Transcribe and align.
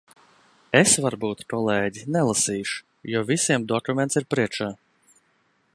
Es 0.79 0.93
varbūt, 1.05 1.43
kolēģi, 1.53 2.07
nelasīšu, 2.15 2.81
jo 3.13 3.21
visiem 3.33 3.69
dokuments 3.73 4.21
ir 4.23 4.27
priekšā. 4.35 4.71